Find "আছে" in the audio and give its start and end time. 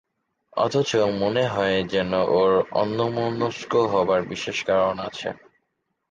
4.99-5.29